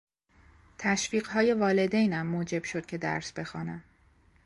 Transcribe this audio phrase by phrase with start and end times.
[0.77, 3.83] تشویق های والدینم موجب شد که درس بخوانم.